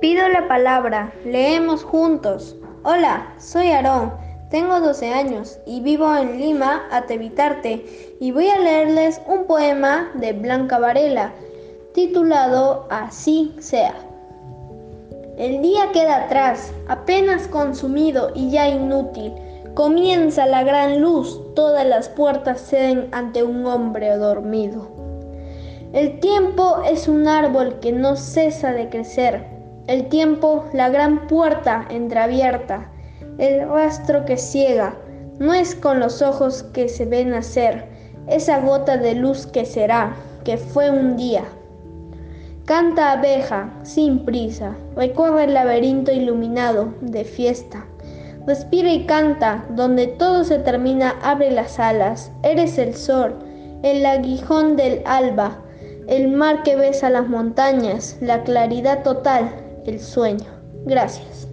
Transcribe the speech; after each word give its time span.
pido 0.00 0.28
la 0.28 0.48
palabra, 0.48 1.12
leemos 1.24 1.84
juntos. 1.84 2.56
Hola, 2.82 3.34
soy 3.38 3.68
Aarón, 3.68 4.12
tengo 4.50 4.80
12 4.80 5.12
años 5.12 5.58
y 5.66 5.80
vivo 5.80 6.14
en 6.16 6.38
Lima, 6.38 6.82
Atevitarte, 6.90 8.16
y 8.20 8.30
voy 8.30 8.48
a 8.48 8.58
leerles 8.58 9.20
un 9.26 9.44
poema 9.44 10.10
de 10.14 10.32
Blanca 10.32 10.78
Varela, 10.78 11.32
titulado 11.94 12.86
Así 12.90 13.54
sea. 13.58 13.94
El 15.36 15.62
día 15.62 15.90
queda 15.92 16.24
atrás, 16.24 16.72
apenas 16.86 17.48
consumido 17.48 18.30
y 18.34 18.50
ya 18.50 18.68
inútil. 18.68 19.32
Comienza 19.74 20.46
la 20.46 20.62
gran 20.62 21.00
luz, 21.00 21.40
todas 21.56 21.84
las 21.84 22.08
puertas 22.08 22.60
ceden 22.60 23.08
ante 23.10 23.42
un 23.42 23.66
hombre 23.66 24.16
dormido. 24.16 24.86
El 25.92 26.20
tiempo 26.20 26.82
es 26.88 27.08
un 27.08 27.26
árbol 27.26 27.80
que 27.80 27.90
no 27.90 28.14
cesa 28.14 28.72
de 28.72 28.88
crecer. 28.88 29.44
El 29.86 30.08
tiempo, 30.08 30.64
la 30.72 30.88
gran 30.88 31.26
puerta 31.26 31.86
entreabierta. 31.90 32.90
El 33.36 33.68
rastro 33.68 34.24
que 34.24 34.38
ciega, 34.38 34.96
no 35.38 35.52
es 35.52 35.74
con 35.74 36.00
los 36.00 36.22
ojos 36.22 36.62
que 36.62 36.88
se 36.88 37.04
ven 37.04 37.30
nacer, 37.30 37.84
esa 38.26 38.60
gota 38.60 38.96
de 38.96 39.14
luz 39.14 39.46
que 39.46 39.66
será, 39.66 40.16
que 40.44 40.56
fue 40.56 40.90
un 40.90 41.16
día. 41.16 41.44
Canta 42.64 43.12
abeja, 43.12 43.74
sin 43.82 44.24
prisa, 44.24 44.74
recorre 44.96 45.44
el 45.44 45.54
laberinto 45.54 46.12
iluminado 46.12 46.94
de 47.02 47.24
fiesta. 47.24 47.84
Respira 48.46 48.90
y 48.90 49.04
canta, 49.04 49.66
donde 49.70 50.06
todo 50.06 50.44
se 50.44 50.58
termina, 50.60 51.14
abre 51.22 51.50
las 51.50 51.78
alas. 51.78 52.32
Eres 52.42 52.78
el 52.78 52.94
sol, 52.94 53.34
el 53.82 54.06
aguijón 54.06 54.76
del 54.76 55.02
alba, 55.04 55.58
el 56.06 56.28
mar 56.28 56.62
que 56.62 56.76
besa 56.76 57.10
las 57.10 57.28
montañas, 57.28 58.16
la 58.20 58.44
claridad 58.44 59.02
total, 59.02 59.63
el 59.86 60.00
sueño. 60.00 60.46
Gracias. 60.84 61.48